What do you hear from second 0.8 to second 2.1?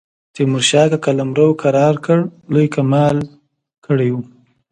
که قلمرو کرار